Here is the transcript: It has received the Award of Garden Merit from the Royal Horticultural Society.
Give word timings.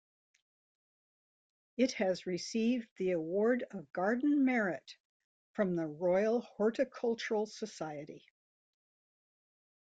It 1.77 1.91
has 1.91 2.25
received 2.25 2.87
the 2.97 3.11
Award 3.11 3.65
of 3.69 3.93
Garden 3.93 4.43
Merit 4.43 4.97
from 5.53 5.75
the 5.75 5.85
Royal 5.85 6.41
Horticultural 6.41 7.45
Society. 7.45 8.25